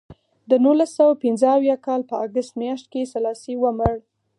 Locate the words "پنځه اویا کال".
1.23-2.01